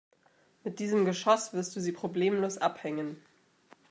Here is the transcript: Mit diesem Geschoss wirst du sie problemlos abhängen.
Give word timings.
Mit 0.63 0.79
diesem 0.79 1.05
Geschoss 1.05 1.53
wirst 1.53 1.75
du 1.75 1.79
sie 1.79 1.91
problemlos 1.91 2.57
abhängen. 2.57 3.17